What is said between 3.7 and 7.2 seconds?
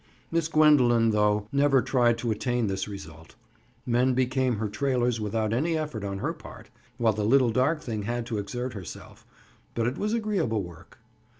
Men became her trailers without any effort on her part, while